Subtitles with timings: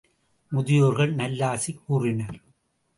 [0.51, 2.39] முதியோர்கள் நல்லாசி கூறினர்.